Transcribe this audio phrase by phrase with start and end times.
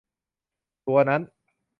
[0.87, 1.21] ตัวนั้น